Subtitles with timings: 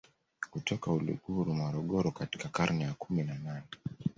[0.51, 3.63] kutoka Uluguru Morogoro katika karne ya kumi na nane